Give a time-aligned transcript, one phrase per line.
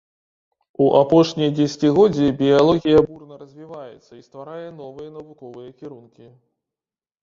[0.85, 6.25] У апошнія дзесяцігоддзі біялогія бурна развіваецца і стварае новыя навуковыя кірункі.